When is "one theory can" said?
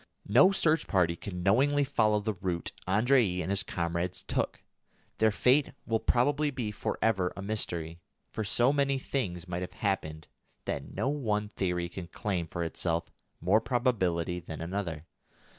11.09-12.07